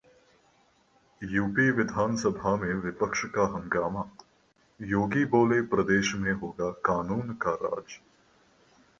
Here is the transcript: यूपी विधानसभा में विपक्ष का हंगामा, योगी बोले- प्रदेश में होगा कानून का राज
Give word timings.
यूपी 1.21 1.69
विधानसभा 1.71 2.55
में 2.55 2.73
विपक्ष 2.75 3.23
का 3.25 3.43
हंगामा, 3.55 4.03
योगी 4.79 5.25
बोले- 5.25 5.63
प्रदेश 5.69 6.13
में 6.15 6.31
होगा 6.33 6.69
कानून 6.85 7.33
का 7.33 7.51
राज 7.61 7.99